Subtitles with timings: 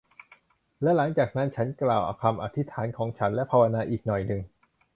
[0.81, 4.41] และหลังจากนั้นฉันกล่าวคำอธิษฐานของฉัน และภาวนาอีกหน่อยนึง